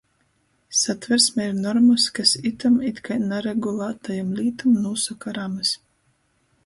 Satversmē 0.83 1.43
ir 1.49 1.59
normys, 1.65 2.07
kas 2.19 2.33
itom 2.51 2.79
it 2.91 3.03
kai 3.09 3.17
naregulātajom 3.25 4.33
lītom 4.41 4.81
nūsoka 4.87 5.37
ramys. 5.41 5.79